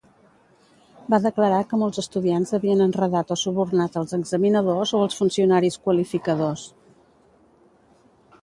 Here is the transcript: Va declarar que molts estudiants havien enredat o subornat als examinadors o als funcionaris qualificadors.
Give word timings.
Va 1.13 1.19
declarar 1.25 1.59
que 1.73 1.79
molts 1.81 1.99
estudiants 2.03 2.55
havien 2.57 2.81
enredat 2.87 3.33
o 3.35 3.39
subornat 3.41 3.99
als 4.01 4.17
examinadors 4.19 4.95
o 4.97 5.03
als 5.05 5.19
funcionaris 5.21 5.81
qualificadors. 5.87 6.65